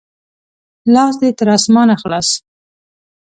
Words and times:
لاس 0.93 1.13
دې 1.21 1.29
تر 1.37 1.47
اسمانه 1.57 1.95
خلاص! 2.01 2.29